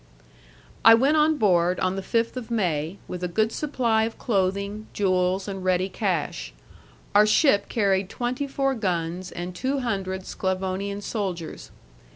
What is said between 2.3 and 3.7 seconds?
of May, with a good